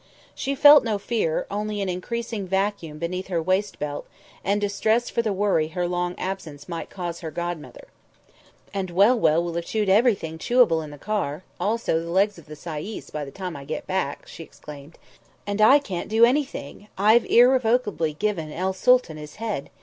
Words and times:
She 0.33 0.55
felt 0.55 0.83
no 0.83 0.97
fear, 0.97 1.45
only 1.51 1.79
an 1.79 1.87
increasing 1.87 2.47
vacuum 2.47 2.97
beneath 2.97 3.27
her 3.27 3.39
waistbelt 3.39 4.07
and 4.43 4.59
distress 4.59 5.11
for 5.11 5.21
the 5.21 5.31
worry 5.31 5.67
her 5.67 5.87
long 5.87 6.15
absence 6.17 6.67
might 6.67 6.89
cause 6.89 7.19
her 7.19 7.29
godmother. 7.29 7.87
"And 8.73 8.89
Well 8.89 9.15
Well 9.15 9.43
will 9.43 9.53
have 9.53 9.65
chewed 9.65 9.89
everything 9.89 10.39
chewable 10.39 10.81
in 10.83 10.89
the 10.89 10.97
car, 10.97 11.43
also 11.59 11.99
the 11.99 12.09
legs 12.09 12.39
of 12.39 12.47
the 12.47 12.55
sayis, 12.55 13.11
by 13.11 13.23
the 13.23 13.29
time 13.29 13.55
I 13.55 13.63
get 13.63 13.85
back," 13.85 14.25
she 14.27 14.41
exclaimed. 14.41 14.97
"And 15.45 15.61
I 15.61 15.77
can't 15.77 16.09
do 16.09 16.25
anything 16.25 16.87
I've 16.97 17.25
irrevocably 17.27 18.13
given 18.13 18.51
el 18.51 18.73
Sooltan 18.73 19.17
his 19.17 19.35
head. 19.35 19.69